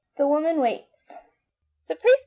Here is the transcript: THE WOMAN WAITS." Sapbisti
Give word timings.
THE 0.15 0.25
WOMAN 0.25 0.59
WAITS." 0.59 1.11
Sapbisti 1.87 2.17